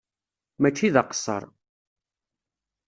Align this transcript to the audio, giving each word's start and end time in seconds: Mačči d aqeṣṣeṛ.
Mačči 0.61 0.87
d 0.93 0.95
aqeṣṣeṛ. 1.01 1.43